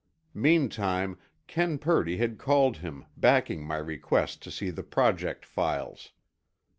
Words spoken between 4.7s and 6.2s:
the Project files.